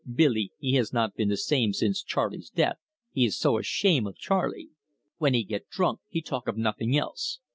Billy, 0.11 0.51
he 0.57 0.73
has 0.73 0.91
not 0.91 1.13
been 1.13 1.29
the 1.29 1.37
same 1.37 1.73
since 1.73 2.01
Charley's 2.01 2.49
death 2.49 2.77
he 3.11 3.23
is 3.23 3.37
so 3.37 3.59
ashame 3.59 4.07
of 4.07 4.15
Charley. 4.17 4.71
When 5.19 5.35
he 5.35 5.43
get 5.43 5.69
drunk 5.69 5.99
he 6.09 6.23
talk 6.23 6.47
of 6.47 6.57
nothing 6.57 6.97
else. 6.97 7.37